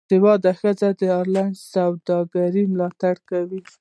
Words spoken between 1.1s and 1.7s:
انلاین